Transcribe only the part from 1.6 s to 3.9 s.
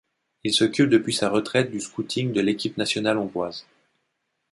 du scouting de l'équipe nationale hongroise.